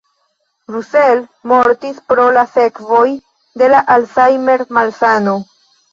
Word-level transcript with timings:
Russell 0.75 1.19
mortis 1.51 2.01
pro 2.13 2.25
la 2.37 2.45
sekvoj 2.55 3.05
de 3.63 3.69
la 3.75 3.83
Alzheimer-malsano. 3.97 5.37